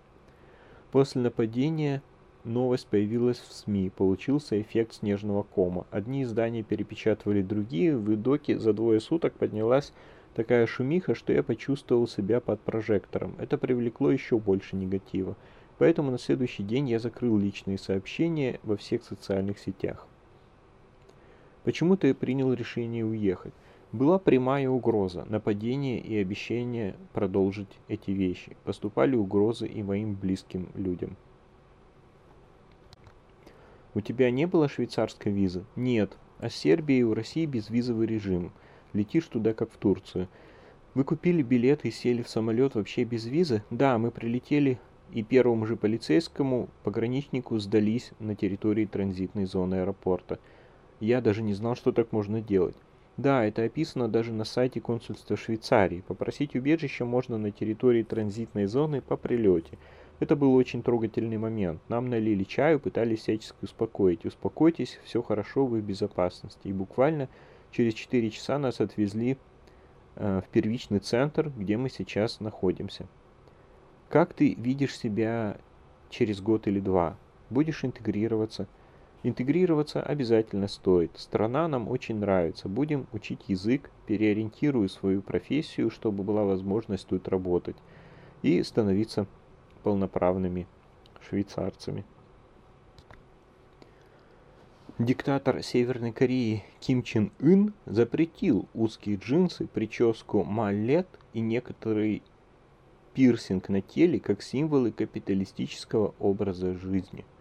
[0.91, 2.03] После нападения
[2.45, 5.87] новость появилась в СМИ, получился эффект снежного кома.
[5.91, 9.93] Одни издания перепечатывали другие, в Идоке за двое суток поднялась
[10.35, 13.35] такая шумиха, что я почувствовал себя под прожектором.
[13.39, 15.37] Это привлекло еще больше негатива.
[15.77, 20.07] Поэтому на следующий день я закрыл личные сообщения во всех социальных сетях.
[21.65, 23.53] Почему ты принял решение уехать?
[23.91, 28.55] Была прямая угроза, нападение и обещание продолжить эти вещи.
[28.65, 31.17] Поступали угрозы и моим близким людям.
[33.95, 35.65] У тебя не было швейцарской визы?
[35.75, 36.19] Нет.
[36.39, 38.53] А с Сербией у России безвизовый режим.
[38.93, 40.29] Летишь туда, как в Турцию.
[40.95, 43.63] Вы купили билеты и сели в самолет вообще без визы?
[43.71, 44.79] Да, мы прилетели
[45.13, 50.39] и первому же полицейскому пограничнику сдались на территории транзитной зоны аэропорта.
[51.01, 52.77] Я даже не знал, что так можно делать.
[53.19, 56.05] Да, это описано даже на сайте консульства Швейцарии.
[56.07, 59.77] Попросить убежище можно на территории транзитной зоны по прилете.
[60.21, 61.81] Это был очень трогательный момент.
[61.89, 64.25] Нам налили чаю, пытались всячески успокоить.
[64.25, 66.69] Успокойтесь, все хорошо, вы в безопасности.
[66.69, 67.29] И буквально
[67.73, 69.37] через 4 часа нас отвезли
[70.15, 73.09] э, в первичный центр, где мы сейчас находимся.
[74.09, 75.57] Как ты видишь себя
[76.09, 77.17] через год или два?
[77.51, 78.69] Будешь интегрироваться?
[79.25, 81.11] Интегрироваться обязательно стоит.
[81.17, 82.69] Страна нам очень нравится.
[82.69, 87.77] Будем учить язык, переориентирую свою профессию, чтобы была возможность тут работать
[88.43, 89.27] и становиться
[89.83, 90.69] полноправными
[91.21, 92.05] швейцарцами.
[94.99, 102.23] Диктатор Северной Кореи Ким Чен Ын запретил узкие джинсы, прическу малет и некоторый
[103.15, 107.25] пирсинг на теле как символы капиталистического образа жизни–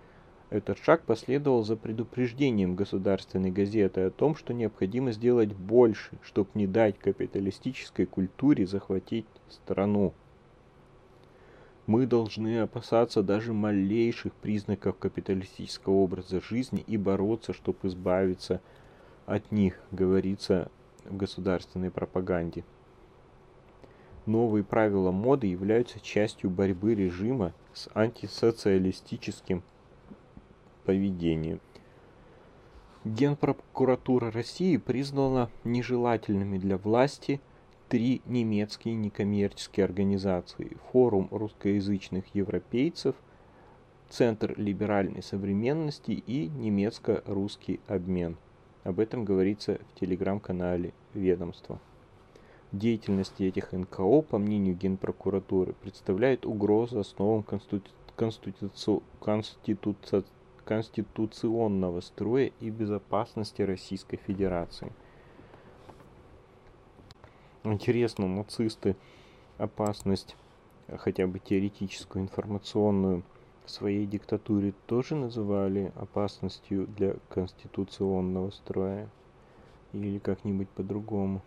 [0.49, 6.67] этот шаг последовал за предупреждением государственной газеты о том, что необходимо сделать больше, чтобы не
[6.67, 10.13] дать капиталистической культуре захватить страну.
[11.85, 18.61] Мы должны опасаться даже малейших признаков капиталистического образа жизни и бороться, чтобы избавиться
[19.25, 20.71] от них, говорится
[21.03, 22.63] в государственной пропаганде.
[24.25, 29.63] Новые правила моды являются частью борьбы режима с антисоциалистическим
[30.87, 31.59] поведению.
[33.03, 37.41] Генпрокуратура России признала нежелательными для власти
[37.89, 40.77] три немецкие некоммерческие организации.
[40.91, 43.15] Форум русскоязычных европейцев,
[44.09, 48.37] Центр либеральной современности и немецко-русский обмен.
[48.85, 51.81] Об этом говорится в телеграм-канале ведомства.
[52.71, 57.91] Деятельность этих НКО, по мнению Генпрокуратуры, представляет угрозу основам конститу...
[58.15, 59.01] конституци...
[59.19, 60.23] конституци
[60.67, 64.91] конституционного строя и безопасности Российской Федерации.
[67.63, 68.97] Интересно, нацисты
[69.57, 70.35] опасность,
[70.97, 73.23] хотя бы теоретическую, информационную,
[73.65, 79.09] в своей диктатуре тоже называли опасностью для конституционного строя
[79.93, 81.41] или как-нибудь по-другому.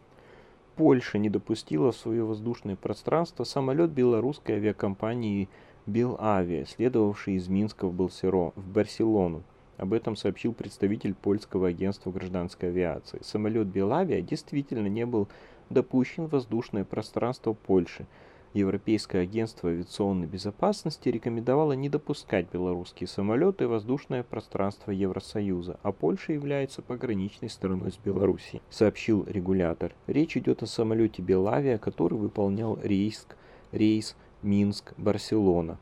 [0.77, 5.49] Польша не допустила в свое воздушное пространство самолет белорусской авиакомпании
[5.87, 9.43] Белавиа, следовавший из Минска в, Балсеро, в Барселону.
[9.76, 13.20] Об этом сообщил представитель польского агентства гражданской авиации.
[13.22, 15.28] Самолет Белавиа действительно не был
[15.70, 18.07] допущен в воздушное пространство Польши.
[18.53, 26.33] Европейское агентство авиационной безопасности рекомендовало не допускать белорусские самолеты в воздушное пространство Евросоюза, а Польша
[26.33, 29.95] является пограничной стороной с Белоруссией, сообщил регулятор.
[30.09, 33.24] Речь идет о самолете Белавиа, который выполнял рейс,
[33.70, 35.78] рейс Минск-Барселона.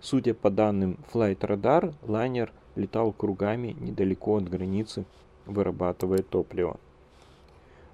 [0.00, 5.04] Судя по данным Flight Radar, лайнер летал кругами недалеко от границы,
[5.46, 6.78] вырабатывая топливо.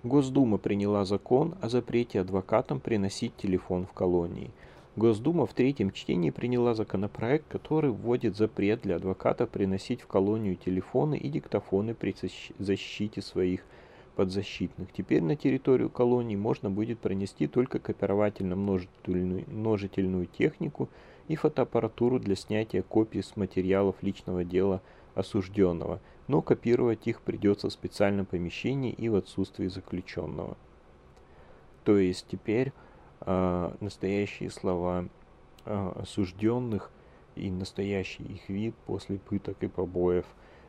[0.02, 4.50] Госдума приняла закон о запрете адвокатам приносить телефон в колонии.
[4.96, 11.16] Госдума в третьем чтении приняла законопроект, который вводит запрет для адвокатов приносить в колонию телефоны
[11.16, 12.14] и диктофоны при
[12.58, 13.62] защите своих
[14.16, 14.92] подзащитных.
[14.92, 20.88] Теперь на территорию колонии можно будет пронести только копировательно-множительную множительную технику
[21.28, 24.82] и фотоаппаратуру для снятия копий с материалов личного дела
[25.14, 30.56] осужденного, но копировать их придется в специальном помещении и в отсутствии заключенного.
[31.84, 32.72] То есть теперь
[33.20, 35.06] э, настоящие слова
[35.64, 36.90] э, осужденных
[37.34, 40.26] и настоящий их вид после пыток и побоев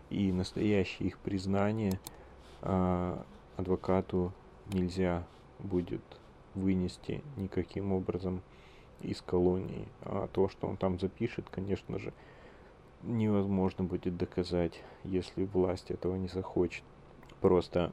[0.09, 1.99] и настоящее их признание
[2.61, 3.17] э,
[3.57, 4.31] адвокату
[4.71, 5.25] нельзя
[5.59, 6.01] будет
[6.55, 8.41] вынести никаким образом
[9.01, 9.87] из колонии.
[10.01, 12.13] А то, что он там запишет, конечно же,
[13.03, 16.83] невозможно будет доказать, если власть этого не захочет.
[17.41, 17.91] Просто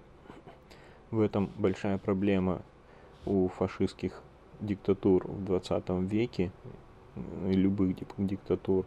[1.11, 2.63] в этом большая проблема
[3.27, 4.23] у фашистских
[4.61, 6.53] диктатур в 20 веке,
[7.45, 8.87] любых диктатур,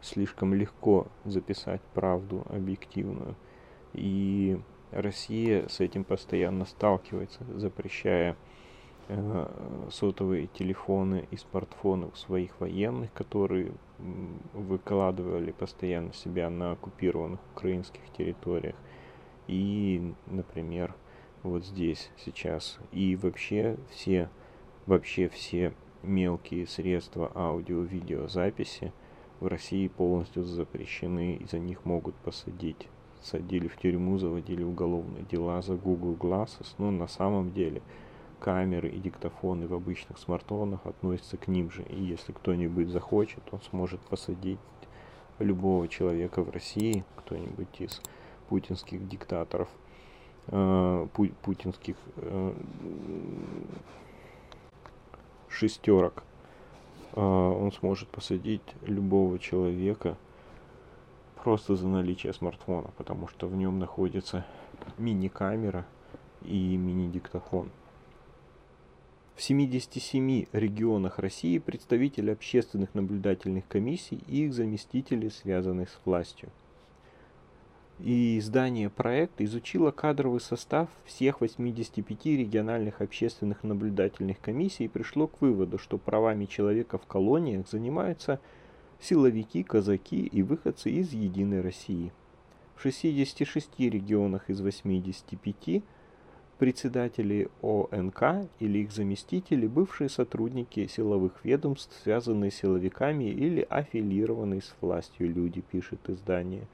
[0.00, 3.36] слишком легко записать правду объективную.
[3.92, 4.58] И
[4.92, 8.36] Россия с этим постоянно сталкивается, запрещая
[9.08, 13.72] э, сотовые телефоны и смартфоны у своих военных, которые
[14.52, 18.74] выкладывали постоянно себя на оккупированных украинских территориях.
[19.46, 20.94] И, например,
[21.42, 22.78] вот здесь сейчас.
[22.92, 24.28] И вообще все,
[24.86, 25.72] вообще все
[26.02, 28.92] мелкие средства аудио-видеозаписи
[29.38, 32.88] в России полностью запрещены, и за них могут посадить.
[33.22, 37.82] Садили в тюрьму, заводили уголовные дела за Google Glasses, но на самом деле
[38.38, 41.82] камеры и диктофоны в обычных смартфонах относятся к ним же.
[41.82, 44.58] И если кто-нибудь захочет, он сможет посадить
[45.38, 48.00] любого человека в России, кто-нибудь из
[48.48, 49.68] путинских диктаторов,
[50.48, 52.54] э, пу путинских э,
[55.48, 56.24] шестерок,
[57.12, 60.16] э, он сможет посадить любого человека
[61.42, 64.44] просто за наличие смартфона, потому что в нем находится
[64.98, 65.86] мини-камера
[66.42, 67.70] и мини-диктофон.
[69.36, 76.50] В 77 регионах России представители общественных наблюдательных комиссий и их заместители, связанных с властью.
[77.98, 85.40] И издание проекта изучило кадровый состав всех 85 региональных общественных наблюдательных комиссий и пришло к
[85.40, 88.40] выводу, что правами человека в колониях занимаются
[89.00, 92.12] силовики, казаки и выходцы из Единой России.
[92.76, 95.82] В 66 регионах из 85
[96.58, 104.74] председатели ОНК или их заместители, бывшие сотрудники силовых ведомств, связанные с силовиками или аффилированные с
[104.82, 106.68] властью люди, пишет издание.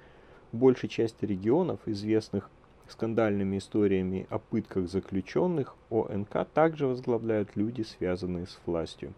[0.50, 2.50] Большая часть регионов, известных
[2.88, 9.14] скандальными историями о пытках заключенных, ОНК также возглавляют люди, связанные с властью.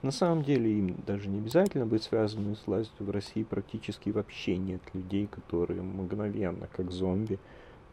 [0.00, 3.04] На самом деле им даже не обязательно быть связанными с властью.
[3.04, 7.38] В России практически вообще нет людей, которые мгновенно, как зомби,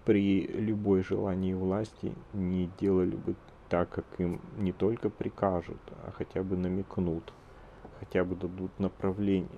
[0.05, 3.35] при любой желании власти не делали бы
[3.69, 7.33] так, как им не только прикажут, а хотя бы намекнут,
[7.99, 9.49] хотя бы дадут направление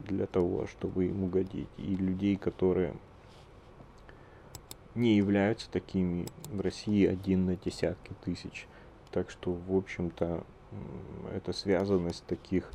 [0.00, 1.68] для того, чтобы им угодить.
[1.78, 2.94] И людей, которые
[4.94, 8.66] не являются такими в России один на десятки тысяч.
[9.10, 10.44] Так что, в общем-то,
[11.32, 12.70] эта связанность таких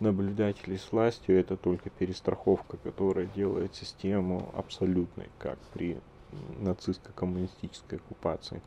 [0.00, 5.98] наблюдателей с властью это только перестраховка, которая делает систему абсолютной, как при
[6.60, 8.60] нацистско-коммунистической оккупации.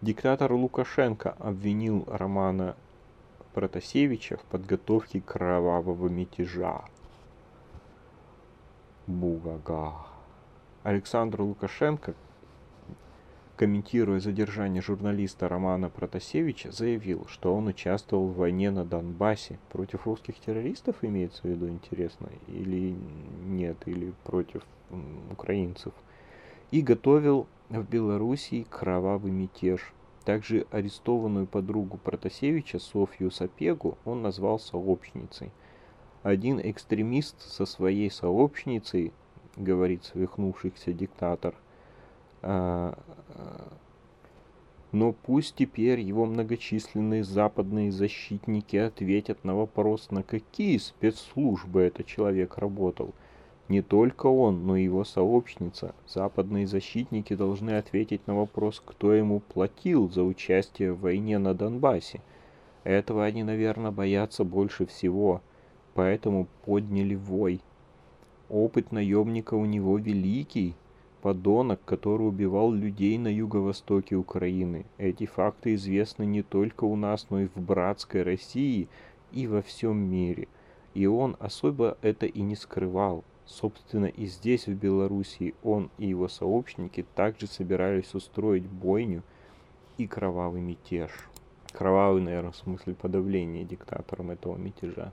[0.00, 2.74] Диктатор Лукашенко обвинил Романа
[3.52, 6.84] Протасевича в подготовке кровавого мятежа.
[9.06, 10.06] Бугага.
[10.82, 12.14] Александр Лукашенко,
[13.60, 19.58] комментируя задержание журналиста Романа Протасевича, заявил, что он участвовал в войне на Донбассе.
[19.68, 22.96] Против русских террористов имеется в виду, интересно, или
[23.44, 24.62] нет, или против
[25.30, 25.92] украинцев.
[26.70, 29.92] И готовил в Белоруссии кровавый мятеж.
[30.24, 35.50] Также арестованную подругу Протасевича Софью Сапегу он назвал сообщницей.
[36.22, 39.12] Один экстремист со своей сообщницей,
[39.56, 41.54] говорит свихнувшийся диктатор,
[42.42, 42.94] но
[45.12, 53.14] пусть теперь его многочисленные западные защитники ответят на вопрос, на какие спецслужбы этот человек работал.
[53.68, 59.38] Не только он, но и его сообщница, западные защитники должны ответить на вопрос, кто ему
[59.38, 62.20] платил за участие в войне на Донбассе.
[62.82, 65.40] Этого они, наверное, боятся больше всего,
[65.94, 67.60] поэтому подняли вой.
[68.48, 70.74] Опыт наемника у него великий,
[71.20, 74.86] подонок, который убивал людей на юго-востоке Украины.
[74.98, 78.88] Эти факты известны не только у нас, но и в братской России
[79.32, 80.48] и во всем мире.
[80.94, 83.24] И он особо это и не скрывал.
[83.46, 89.22] Собственно, и здесь, в Белоруссии, он и его сообщники также собирались устроить бойню
[89.98, 91.10] и кровавый мятеж.
[91.72, 95.12] Кровавый, наверное, в смысле подавления диктатором этого мятежа.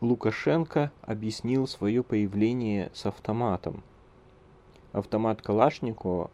[0.00, 3.82] Лукашенко объяснил свое появление с автоматом.
[4.92, 6.30] Автомат Калашникова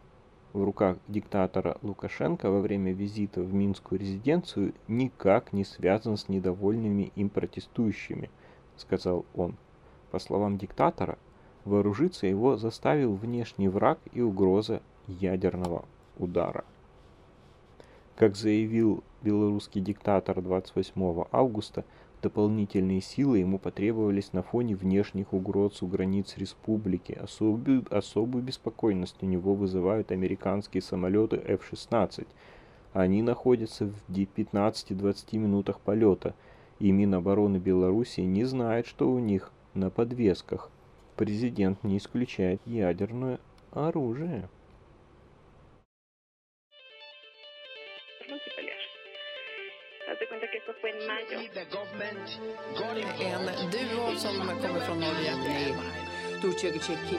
[0.53, 7.11] в руках диктатора Лукашенко во время визита в Минскую резиденцию никак не связан с недовольными
[7.15, 8.29] им протестующими,
[8.77, 9.55] сказал он.
[10.11, 11.17] По словам диктатора,
[11.65, 15.85] вооружиться его заставил внешний враг и угроза ядерного
[16.19, 16.63] удара.
[18.15, 21.83] Как заявил белорусский диктатор 28 августа,
[22.25, 27.11] Дополнительные силы ему потребовались на фоне внешних угроз у границ республики.
[27.11, 32.25] Особую, особую беспокойность у него вызывают американские самолеты F-16.
[32.93, 36.33] Они находятся в 15-20 минутах полета,
[36.79, 40.71] и Минобороны Беларуси не знает, что у них на подвесках.
[41.17, 44.49] Президент не исключает ядерное оружие.
[50.84, 51.40] cuenta que esto fue en mayo.
[53.60, 55.30] En duo som kommer från Norge.
[56.40, 57.18] 또 저기 제 키.